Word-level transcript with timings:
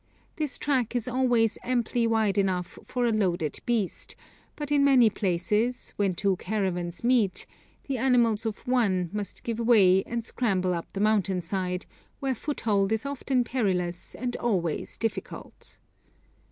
This 0.37 0.57
track 0.57 0.95
is 0.95 1.07
always 1.07 1.59
amply 1.63 2.07
wide 2.07 2.39
enough 2.39 2.79
for 2.83 3.05
a 3.05 3.11
loaded 3.11 3.59
beast, 3.67 4.15
but 4.55 4.71
in 4.71 4.83
many 4.83 5.11
places, 5.11 5.93
when 5.95 6.15
two 6.15 6.37
caravans 6.37 7.03
meet, 7.03 7.45
the 7.83 7.99
animals 7.99 8.43
of 8.43 8.67
one 8.67 9.11
must 9.13 9.43
give 9.43 9.59
way 9.59 10.03
and 10.07 10.25
scramble 10.25 10.73
up 10.73 10.91
the 10.93 10.99
mountain 10.99 11.43
side, 11.43 11.85
where 12.19 12.33
foothold 12.33 12.91
is 12.91 13.05
often 13.05 13.43
perilous, 13.43 14.15
and 14.15 14.35
always 14.37 14.97
difficult. 14.97 15.77